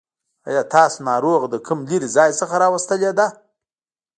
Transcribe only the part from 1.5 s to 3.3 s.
له کوم لرې ځای څخه راوستلې ده.